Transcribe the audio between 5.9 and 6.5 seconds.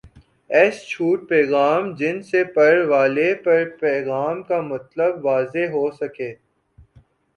سکہ